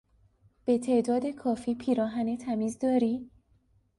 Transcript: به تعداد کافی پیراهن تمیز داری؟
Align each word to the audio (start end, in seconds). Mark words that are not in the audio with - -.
به 0.65 0.77
تعداد 0.77 1.25
کافی 1.27 1.75
پیراهن 1.75 2.37
تمیز 2.37 2.79
داری؟ 2.79 3.29